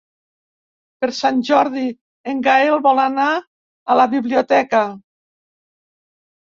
[1.03, 1.83] Per Sant Jordi
[2.33, 4.85] en Gaël vol anar a la biblioteca.